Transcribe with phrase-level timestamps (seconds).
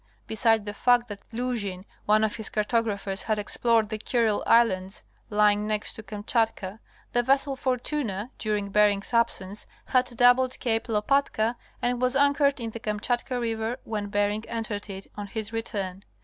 [0.25, 5.67] Beside the fact that Luzhin, one of his cartographers, had explored the Kurile Islands lying
[5.67, 6.79] next to Kamchatka,
[7.11, 12.79] the vessel Fortuna during Bering's absence had doubled Cape Lopatka and was anchored in the
[12.79, 16.03] Kamchatka River when Bering entered it on his return.